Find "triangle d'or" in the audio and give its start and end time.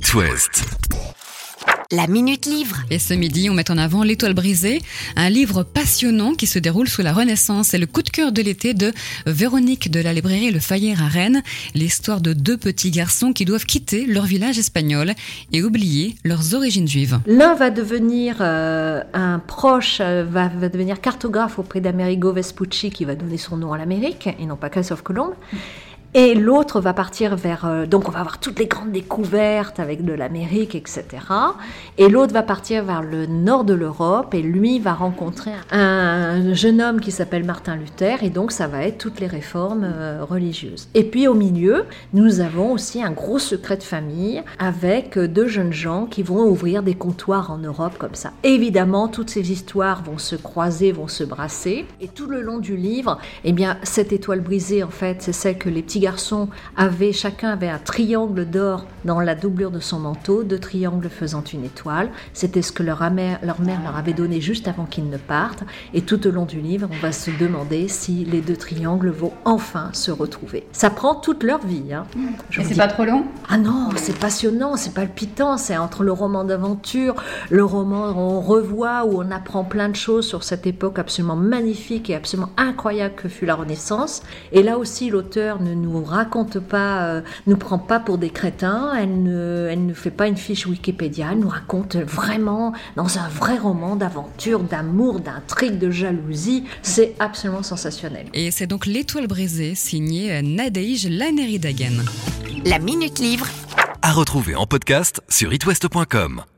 57.78-58.84